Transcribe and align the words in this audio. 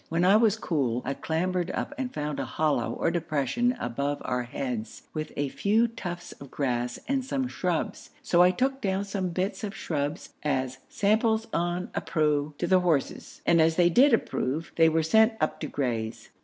When 0.09 0.25
I 0.25 0.35
was 0.35 0.57
cool, 0.57 1.03
I 1.05 1.13
clambered 1.13 1.69
up 1.75 1.93
and 1.95 2.11
found 2.11 2.39
a 2.39 2.45
hollow 2.45 2.93
or 2.93 3.11
depression 3.11 3.77
above 3.79 4.19
our 4.25 4.41
heads, 4.41 5.03
with 5.13 5.31
a 5.37 5.49
few 5.49 5.87
tufts 5.87 6.31
of 6.31 6.49
grass 6.49 6.97
and 7.07 7.23
some 7.23 7.47
shrubs, 7.47 8.09
so 8.23 8.41
I 8.41 8.49
took 8.49 8.81
down 8.81 9.05
some 9.05 9.29
bits 9.29 9.63
of 9.63 9.75
shrubs 9.75 10.29
as 10.41 10.79
'samples 10.89 11.45
on 11.53 11.89
appro' 11.89 12.57
to 12.57 12.65
the 12.65 12.79
horses, 12.79 13.41
and 13.45 13.61
as 13.61 13.75
they 13.75 13.91
did 13.91 14.11
approve, 14.11 14.71
they 14.75 14.89
were 14.89 15.03
sent 15.03 15.33
up 15.39 15.59
to 15.59 15.67
graze. 15.67 16.29